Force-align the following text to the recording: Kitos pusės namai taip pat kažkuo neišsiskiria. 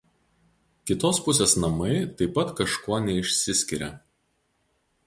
Kitos 0.91 1.19
pusės 1.27 1.53
namai 1.65 1.91
taip 2.23 2.35
pat 2.39 2.55
kažkuo 2.63 3.01
neišsiskiria. 3.05 3.93